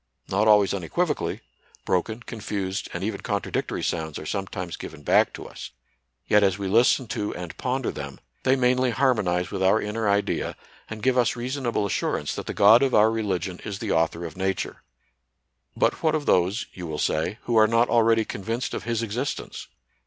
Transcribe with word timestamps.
Not 0.29 0.47
always 0.47 0.73
unequivo 0.73 1.15
cally: 1.15 1.41
broken, 1.85 2.23
confused, 2.23 2.89
and 2.91 3.03
even 3.03 3.21
contradictory 3.21 3.83
sounds 3.83 4.17
are 4.17 4.25
sometimes 4.25 4.75
given 4.75 5.03
back 5.03 5.31
to 5.33 5.45
us; 5.47 5.69
yet 6.27 6.41
as 6.41 6.57
NATURAL 6.57 6.83
SCIENCE 6.83 6.99
AND 7.01 7.15
RELIGION. 7.15 7.29
85 7.33 7.35
we 7.35 7.35
listen 7.35 7.35
to 7.37 7.43
and 7.43 7.57
ponder 7.57 7.91
them, 7.91 8.19
they 8.41 8.55
mainly 8.55 8.89
har 8.89 9.13
monize 9.13 9.51
with 9.51 9.61
our 9.61 9.79
inner 9.79 10.09
idea, 10.09 10.55
and 10.89 11.03
give 11.03 11.19
us 11.19 11.35
reason 11.35 11.67
able 11.67 11.85
assurance 11.85 12.33
that 12.33 12.47
the 12.47 12.55
God 12.55 12.81
of 12.81 12.95
our 12.95 13.11
religion 13.11 13.59
is 13.63 13.77
the 13.77 13.91
author 13.91 14.25
of 14.25 14.35
Nature. 14.35 14.81
But 15.77 16.01
what 16.01 16.15
of 16.15 16.25
those— 16.25 16.65
you 16.73 16.87
will 16.87 16.97
say— 16.97 17.37
who 17.43 17.55
are 17.59 17.67
not 17.67 17.87
already 17.87 18.25
convinced 18.25 18.73
of 18.73 18.85
His 18.85 19.03
existence 19.03 19.67